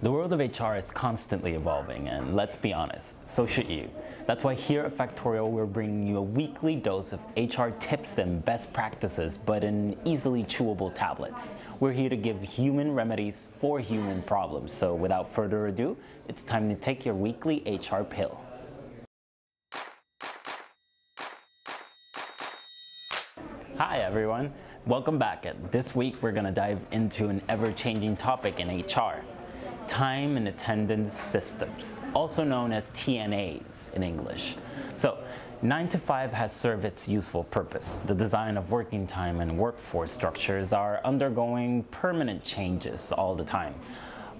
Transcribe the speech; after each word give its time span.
The 0.00 0.12
world 0.12 0.32
of 0.32 0.38
HR 0.38 0.76
is 0.76 0.92
constantly 0.92 1.54
evolving, 1.54 2.06
and 2.06 2.36
let's 2.36 2.54
be 2.54 2.72
honest, 2.72 3.28
so 3.28 3.48
should 3.48 3.68
you. 3.68 3.90
That's 4.26 4.44
why 4.44 4.54
here 4.54 4.84
at 4.84 4.96
Factorial, 4.96 5.50
we're 5.50 5.66
bringing 5.66 6.06
you 6.06 6.18
a 6.18 6.22
weekly 6.22 6.76
dose 6.76 7.12
of 7.12 7.18
HR 7.36 7.70
tips 7.80 8.18
and 8.18 8.44
best 8.44 8.72
practices, 8.72 9.36
but 9.36 9.64
in 9.64 9.96
easily 10.04 10.44
chewable 10.44 10.94
tablets. 10.94 11.56
We're 11.80 11.94
here 11.94 12.08
to 12.10 12.16
give 12.16 12.40
human 12.40 12.94
remedies 12.94 13.48
for 13.58 13.80
human 13.80 14.22
problems. 14.22 14.72
So 14.72 14.94
without 14.94 15.34
further 15.34 15.66
ado, 15.66 15.96
it's 16.28 16.44
time 16.44 16.68
to 16.68 16.76
take 16.76 17.04
your 17.04 17.16
weekly 17.16 17.64
HR 17.66 18.04
pill. 18.04 18.40
Hi 23.78 23.98
everyone, 23.98 24.52
welcome 24.86 25.18
back. 25.18 25.44
This 25.72 25.92
week 25.96 26.22
we're 26.22 26.30
going 26.30 26.44
to 26.44 26.52
dive 26.52 26.78
into 26.92 27.30
an 27.30 27.42
ever-changing 27.48 28.16
topic 28.18 28.60
in 28.60 28.68
HR, 28.68 29.24
time 29.88 30.36
and 30.36 30.46
attendance 30.46 31.14
systems, 31.14 31.98
also 32.14 32.44
known 32.44 32.72
as 32.72 32.84
TNAs 32.90 33.92
in 33.94 34.02
English. 34.02 34.54
So 34.94 35.18
9 35.62 35.88
to 35.88 35.98
5 35.98 36.32
has 36.32 36.52
served 36.52 36.84
its 36.84 37.08
useful 37.08 37.44
purpose. 37.44 37.98
The 38.06 38.14
design 38.14 38.56
of 38.56 38.70
working 38.70 39.06
time 39.06 39.40
and 39.40 39.58
workforce 39.58 40.12
structures 40.12 40.72
are 40.72 41.00
undergoing 41.04 41.82
permanent 41.84 42.44
changes 42.44 43.10
all 43.10 43.34
the 43.34 43.44
time. 43.44 43.74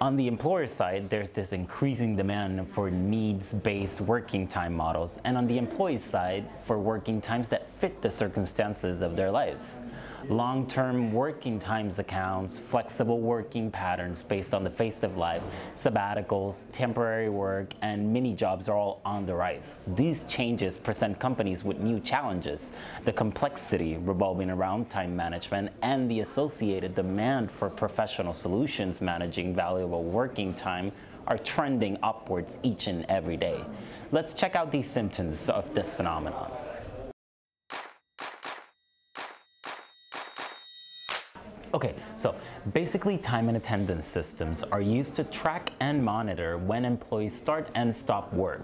On 0.00 0.16
the 0.16 0.26
employer 0.26 0.66
side, 0.66 1.10
there's 1.10 1.28
this 1.28 1.52
increasing 1.52 2.16
demand 2.16 2.66
for 2.72 2.90
needs-based 2.90 4.00
working 4.00 4.48
time 4.48 4.74
models, 4.74 5.20
and 5.24 5.36
on 5.36 5.46
the 5.46 5.58
employee 5.58 5.98
side, 5.98 6.48
for 6.66 6.78
working 6.78 7.20
times 7.20 7.48
that 7.50 7.70
fit 7.78 8.00
the 8.00 8.10
circumstances 8.10 9.02
of 9.02 9.16
their 9.16 9.30
lives 9.30 9.80
long-term 10.28 11.12
working 11.12 11.58
times 11.58 11.98
accounts, 11.98 12.58
flexible 12.58 13.20
working 13.20 13.70
patterns 13.70 14.22
based 14.22 14.54
on 14.54 14.64
the 14.64 14.70
face 14.70 15.02
of 15.02 15.16
life, 15.16 15.42
sabbaticals, 15.76 16.62
temporary 16.72 17.28
work, 17.28 17.72
and 17.82 18.12
mini 18.12 18.34
jobs 18.34 18.68
are 18.68 18.76
all 18.76 19.00
on 19.04 19.26
the 19.26 19.34
rise. 19.34 19.80
These 19.88 20.26
changes 20.26 20.78
present 20.78 21.18
companies 21.18 21.64
with 21.64 21.78
new 21.78 22.00
challenges. 22.00 22.72
The 23.04 23.12
complexity 23.12 23.96
revolving 23.96 24.50
around 24.50 24.90
time 24.90 25.16
management 25.16 25.70
and 25.82 26.10
the 26.10 26.20
associated 26.20 26.94
demand 26.94 27.50
for 27.50 27.68
professional 27.68 28.32
solutions 28.32 29.00
managing 29.00 29.54
valuable 29.54 30.04
working 30.04 30.54
time 30.54 30.92
are 31.26 31.38
trending 31.38 31.98
upwards 32.02 32.58
each 32.62 32.86
and 32.86 33.04
every 33.08 33.36
day. 33.36 33.64
Let's 34.10 34.34
check 34.34 34.56
out 34.56 34.70
these 34.70 34.90
symptoms 34.90 35.48
of 35.48 35.72
this 35.74 35.94
phenomenon. 35.94 36.50
Okay, 41.74 41.94
so 42.16 42.34
basically 42.74 43.16
time 43.16 43.48
and 43.48 43.56
attendance 43.56 44.04
systems 44.04 44.62
are 44.62 44.82
used 44.82 45.16
to 45.16 45.24
track 45.24 45.72
and 45.80 46.04
monitor 46.04 46.58
when 46.58 46.84
employees 46.84 47.34
start 47.34 47.68
and 47.74 47.94
stop 47.94 48.30
work. 48.34 48.60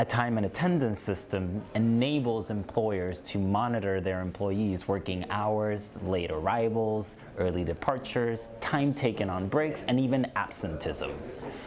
A 0.00 0.04
time 0.04 0.36
and 0.36 0.44
attendance 0.44 0.98
system 0.98 1.62
enables 1.76 2.50
employers 2.50 3.20
to 3.20 3.38
monitor 3.38 4.00
their 4.00 4.20
employees' 4.20 4.88
working 4.88 5.26
hours, 5.30 5.94
late 6.02 6.32
arrivals, 6.32 7.16
early 7.36 7.62
departures, 7.62 8.48
time 8.60 8.94
taken 8.94 9.30
on 9.30 9.46
breaks, 9.46 9.84
and 9.86 10.00
even 10.00 10.30
absenteeism. 10.34 11.12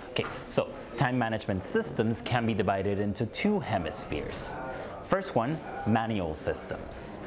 Okay, 0.10 0.26
so 0.48 0.68
time 0.98 1.18
management 1.18 1.64
systems 1.64 2.22
can 2.22 2.46
be 2.46 2.54
divided 2.54 3.00
into 3.00 3.26
two 3.28 3.60
hemispheres. 3.60 4.60
First 5.08 5.34
one, 5.34 5.60
manual 5.88 6.34
systems. 6.34 7.18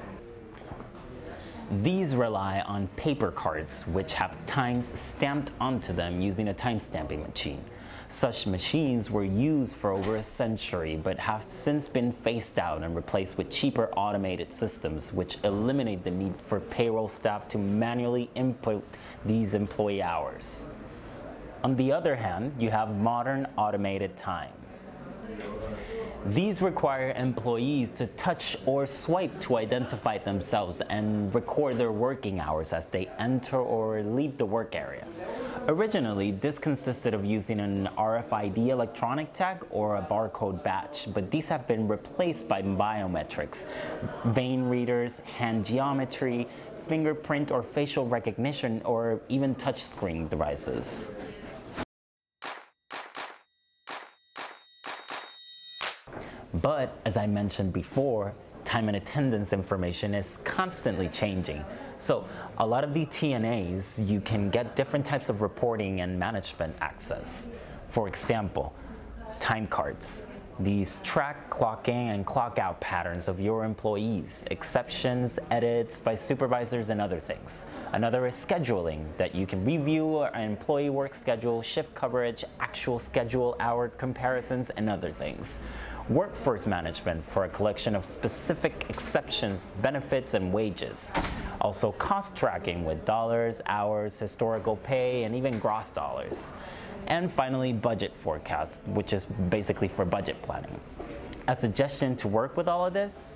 These 1.83 2.15
rely 2.15 2.61
on 2.61 2.89
paper 2.89 3.31
cards 3.31 3.87
which 3.87 4.13
have 4.15 4.37
times 4.47 4.87
stamped 4.87 5.53
onto 5.61 5.93
them 5.93 6.21
using 6.21 6.49
a 6.49 6.55
time 6.55 6.79
stamping 6.79 7.23
machine. 7.23 7.65
Such 8.09 8.47
machines 8.47 9.11
were 9.11 9.25
used 9.25 9.75
for 9.75 9.91
over 9.91 10.17
a 10.17 10.23
century 10.23 11.01
but 11.03 11.19
have 11.19 11.45
since 11.49 11.89
been 11.89 12.13
phased 12.13 12.59
out 12.59 12.83
and 12.83 12.95
replaced 12.95 13.39
with 13.39 13.51
cheaper 13.51 13.91
automated 13.97 14.53
systems 14.53 15.13
which 15.13 15.39
eliminate 15.43 16.05
the 16.05 16.11
need 16.11 16.35
for 16.47 16.61
payroll 16.61 17.09
staff 17.09 17.49
to 17.49 17.59
manually 17.59 18.29
input 18.35 18.85
these 19.25 19.55
employee 19.55 20.03
hours. 20.03 20.69
On 21.65 21.75
the 21.77 21.93
other 21.93 22.15
hand, 22.15 22.53
you 22.59 22.71
have 22.71 22.95
modern 22.95 23.47
automated 23.57 24.19
time. 24.19 24.53
These 26.27 26.63
require 26.63 27.13
employees 27.17 27.91
to 27.97 28.07
touch 28.07 28.57
or 28.65 28.87
swipe 28.87 29.39
to 29.43 29.59
identify 29.59 30.17
themselves 30.17 30.81
and 30.81 31.35
record 31.35 31.77
their 31.77 31.93
working 31.93 32.41
hours 32.41 32.73
as 32.73 32.87
they 32.87 33.11
enter 33.19 33.59
or 33.59 34.03
leave 34.03 34.39
the 34.39 34.47
work 34.47 34.75
area. 34.75 35.07
Originally, 35.69 36.31
this 36.31 36.59
consisted 36.59 37.13
of 37.13 37.27
using 37.27 37.61
an 37.61 37.91
RFID 37.99 38.69
electronic 38.69 39.35
tag 39.35 39.59
or 39.69 39.97
a 39.97 40.03
barcode 40.03 40.65
badge, 40.65 41.09
but 41.13 41.31
these 41.31 41.49
have 41.51 41.67
been 41.67 41.87
replaced 41.87 42.49
by 42.49 42.63
biometrics, 42.63 43.67
vein 44.27 44.65
readers, 44.65 45.19
hand 45.21 45.67
geometry, 45.67 46.49
fingerprint 46.87 47.51
or 47.51 47.63
facial 47.63 48.07
recognition, 48.07 48.81
or 48.87 49.21
even 49.29 49.55
touchscreen 49.57 50.31
devices. 50.31 51.15
But 56.65 56.97
as 57.05 57.19
I 57.19 57.27
mentioned 57.27 57.75
before, 57.75 58.33
time 58.65 58.89
and 58.89 58.97
attendance 58.97 59.53
information 59.53 60.15
is 60.15 60.39
constantly 60.45 61.11
changing. 61.11 61.63
So 61.99 62.27
a 62.57 62.67
lot 62.67 62.85
of 62.85 62.95
the 62.95 63.05
TNAs, 63.05 64.09
you 64.09 64.23
can 64.23 64.49
get 64.49 64.75
different 64.75 65.05
types 65.05 65.29
of 65.29 65.43
reporting 65.43 66.01
and 66.01 66.19
management 66.19 66.75
access. 66.81 67.51
For 67.91 68.09
example, 68.09 68.75
time 69.41 69.67
cards. 69.67 70.27
These 70.59 70.97
track 71.03 71.51
clocking 71.51 72.15
and 72.15 72.25
clock 72.25 72.59
out 72.59 72.81
patterns 72.81 73.29
of 73.29 73.41
your 73.41 73.65
employees, 73.65 74.45
exceptions, 74.51 75.39
edits 75.51 75.99
by 75.99 76.15
supervisors, 76.15 76.91
and 76.91 77.01
other 77.01 77.19
things. 77.19 77.67
Another 77.93 78.25
is 78.27 78.35
scheduling, 78.35 79.05
that 79.19 79.35
you 79.35 79.47
can 79.47 79.65
review 79.65 80.21
an 80.23 80.51
employee 80.51 80.91
work 80.91 81.15
schedule, 81.15 81.61
shift 81.61 81.93
coverage, 81.95 82.45
actual 82.61 83.01
schedule, 83.01 83.57
hour 83.59 83.89
comparisons, 83.89 84.71
and 84.71 84.89
other 84.89 85.11
things. 85.11 85.59
Workforce 86.11 86.67
management 86.67 87.25
for 87.31 87.45
a 87.45 87.49
collection 87.49 87.97
of 87.97 88.05
specific 88.05 88.85
exceptions, 88.91 89.71
benefits, 89.81 90.35
and 90.35 90.53
wages. 90.53 91.15
Also 91.63 91.93
cost 91.93 92.37
tracking 92.37 92.85
with 92.85 93.07
dollars, 93.07 93.63
hours, 93.65 94.19
historical 94.19 94.77
pay, 94.77 95.25
and 95.25 95.35
even 95.35 95.59
gross 95.59 95.89
dollars. 95.89 96.53
And 97.07 97.33
finally, 97.33 97.73
budget 97.73 98.13
forecast, 98.19 98.83
which 98.89 99.15
is 99.15 99.25
basically 99.25 99.89
for 99.89 100.05
budget 100.05 100.41
planning. 100.43 100.79
A 101.49 101.57
suggestion 101.57 102.17
to 102.17 102.29
work 102.29 102.55
with 102.55 102.69
all 102.69 102.85
of 102.85 102.93
this? 102.93 103.33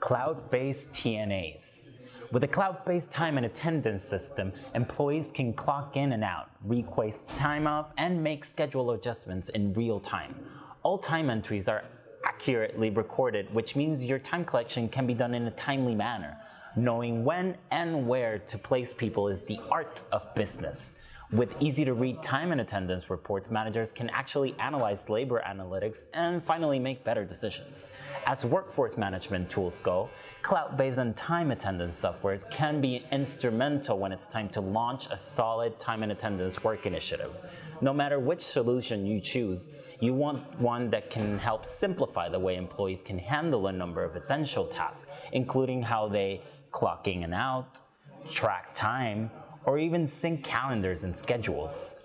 Cloud-based 0.00 0.92
TNAs. 0.92 1.93
With 2.34 2.42
a 2.42 2.48
cloud-based 2.48 3.12
time 3.12 3.36
and 3.36 3.46
attendance 3.46 4.02
system, 4.02 4.52
employees 4.74 5.30
can 5.30 5.52
clock 5.52 5.96
in 5.96 6.10
and 6.10 6.24
out, 6.24 6.50
request 6.64 7.28
time 7.36 7.68
off, 7.68 7.92
and 7.96 8.24
make 8.24 8.44
schedule 8.44 8.90
adjustments 8.90 9.50
in 9.50 9.72
real 9.72 10.00
time. 10.00 10.34
All 10.82 10.98
time 10.98 11.30
entries 11.30 11.68
are 11.68 11.84
accurately 12.26 12.90
recorded, 12.90 13.54
which 13.54 13.76
means 13.76 14.04
your 14.04 14.18
time 14.18 14.44
collection 14.44 14.88
can 14.88 15.06
be 15.06 15.14
done 15.14 15.32
in 15.32 15.46
a 15.46 15.52
timely 15.52 15.94
manner. 15.94 16.36
Knowing 16.74 17.24
when 17.24 17.56
and 17.70 18.08
where 18.08 18.40
to 18.40 18.58
place 18.58 18.92
people 18.92 19.28
is 19.28 19.40
the 19.42 19.60
art 19.70 20.02
of 20.10 20.34
business. 20.34 20.96
With 21.34 21.52
easy 21.58 21.84
to 21.84 21.94
read 21.94 22.22
time 22.22 22.52
and 22.52 22.60
attendance 22.60 23.10
reports, 23.10 23.50
managers 23.50 23.90
can 23.90 24.08
actually 24.10 24.54
analyze 24.60 25.08
labor 25.08 25.42
analytics 25.44 26.04
and 26.14 26.40
finally 26.40 26.78
make 26.78 27.02
better 27.02 27.24
decisions. 27.24 27.88
As 28.28 28.44
workforce 28.44 28.96
management 28.96 29.50
tools 29.50 29.76
go, 29.82 30.08
cloud-based 30.42 30.98
and 30.98 31.16
time 31.16 31.50
attendance 31.50 32.00
softwares 32.00 32.48
can 32.52 32.80
be 32.80 33.04
instrumental 33.10 33.98
when 33.98 34.12
it's 34.12 34.28
time 34.28 34.48
to 34.50 34.60
launch 34.60 35.08
a 35.10 35.16
solid 35.16 35.80
time 35.80 36.04
and 36.04 36.12
attendance 36.12 36.62
work 36.62 36.86
initiative. 36.86 37.32
No 37.80 37.92
matter 37.92 38.20
which 38.20 38.40
solution 38.40 39.04
you 39.04 39.20
choose, 39.20 39.70
you 39.98 40.14
want 40.14 40.60
one 40.60 40.88
that 40.90 41.10
can 41.10 41.40
help 41.40 41.66
simplify 41.66 42.28
the 42.28 42.38
way 42.38 42.54
employees 42.54 43.02
can 43.04 43.18
handle 43.18 43.66
a 43.66 43.72
number 43.72 44.04
of 44.04 44.14
essential 44.14 44.66
tasks, 44.66 45.08
including 45.32 45.82
how 45.82 46.06
they 46.06 46.42
clock 46.70 47.08
in 47.08 47.24
and 47.24 47.34
out, 47.34 47.82
track 48.30 48.72
time, 48.72 49.32
or 49.66 49.78
even 49.78 50.06
sync 50.06 50.44
calendars 50.44 51.04
and 51.04 51.14
schedules. 51.14 52.00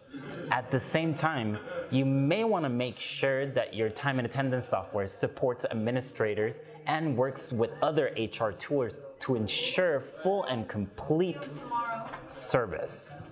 At 0.51 0.71
the 0.71 0.79
same 0.79 1.13
time, 1.13 1.59
you 1.91 2.05
may 2.05 2.43
want 2.43 2.65
to 2.65 2.69
make 2.69 2.99
sure 2.99 3.45
that 3.51 3.73
your 3.73 3.89
time 3.89 4.19
and 4.19 4.25
attendance 4.25 4.67
software 4.67 5.05
supports 5.05 5.65
administrators 5.69 6.63
and 6.87 7.15
works 7.15 7.51
with 7.51 7.71
other 7.81 8.11
HR 8.17 8.49
tools 8.51 8.93
to 9.21 9.35
ensure 9.35 10.01
full 10.23 10.43
and 10.45 10.67
complete 10.67 11.49
service. 12.31 13.31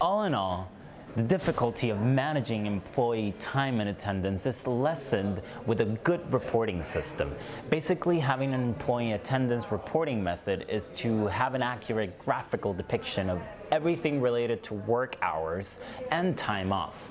All 0.00 0.24
in 0.24 0.34
all, 0.34 0.70
The 1.16 1.24
difficulty 1.24 1.90
of 1.90 2.00
managing 2.00 2.66
employee 2.66 3.34
time 3.40 3.80
and 3.80 3.90
attendance 3.90 4.46
is 4.46 4.64
lessened 4.64 5.42
with 5.66 5.80
a 5.80 5.86
good 5.86 6.32
reporting 6.32 6.84
system. 6.84 7.34
Basically, 7.68 8.20
having 8.20 8.54
an 8.54 8.62
employee 8.62 9.12
attendance 9.12 9.72
reporting 9.72 10.22
method 10.22 10.66
is 10.68 10.90
to 10.90 11.26
have 11.26 11.54
an 11.54 11.62
accurate 11.62 12.16
graphical 12.20 12.72
depiction 12.72 13.28
of 13.28 13.42
everything 13.72 14.20
related 14.20 14.62
to 14.62 14.74
work 14.74 15.16
hours 15.20 15.80
and 16.12 16.38
time 16.38 16.72
off. 16.72 17.10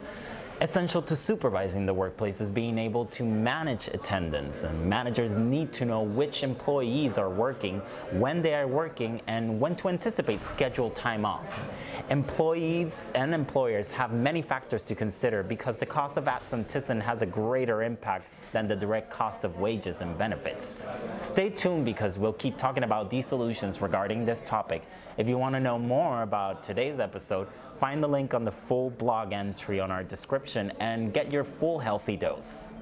Essential 0.62 1.02
to 1.02 1.16
supervising 1.16 1.86
the 1.86 1.94
workplace 1.94 2.42
is 2.42 2.52
being 2.52 2.78
able 2.78 3.06
to 3.06 3.24
manage 3.24 3.88
attendance, 3.88 4.66
and 4.66 4.90
managers 4.90 5.34
need 5.38 5.72
to 5.72 5.86
know 5.86 6.02
which 6.02 6.44
employees 6.44 7.18
are 7.18 7.30
working, 7.30 7.80
when 8.12 8.42
they 8.42 8.54
are 8.54 8.68
working, 8.68 9.22
and 9.28 9.58
when 9.62 9.74
to 9.74 9.88
anticipate 9.88 10.44
scheduled 10.44 10.94
time 10.96 11.24
off. 11.24 11.62
Employees 12.10 13.14
and 13.16 13.34
employers 13.34 13.90
have 13.90 14.12
many 14.12 14.42
factors 14.42 14.82
to 14.82 14.96
consider 14.96 15.44
because 15.44 15.78
the 15.78 15.86
cost 15.86 16.18
of 16.18 16.28
absenteeism 16.28 17.00
has 17.00 17.22
a 17.22 17.26
greater 17.26 17.82
impact 17.82 18.26
than 18.52 18.68
the 18.68 18.76
direct 18.76 19.12
cost 19.12 19.46
of 19.46 19.60
wages 19.60 20.02
and 20.02 20.18
benefits. 20.18 20.76
Stay 21.22 21.50
tuned 21.50 21.86
because 21.86 22.18
we'll 22.18 22.34
keep 22.34 22.58
talking 22.58 22.84
about 22.84 23.10
these 23.10 23.26
solutions 23.26 23.80
regarding 23.80 24.26
this 24.26 24.42
topic. 24.42 24.84
If 25.18 25.30
you 25.30 25.38
want 25.38 25.56
to 25.56 25.60
know 25.60 25.78
more 25.78 26.24
about 26.24 26.64
today's 26.64 27.00
episode, 27.00 27.48
Find 27.80 28.04
the 28.04 28.10
link 28.10 28.34
on 28.34 28.44
the 28.44 28.52
full 28.52 28.90
blog 28.90 29.32
entry 29.32 29.80
on 29.80 29.90
our 29.90 30.04
description 30.04 30.74
and 30.82 31.14
get 31.14 31.32
your 31.32 31.46
full 31.46 31.80
healthy 31.80 32.18
dose. 32.18 32.74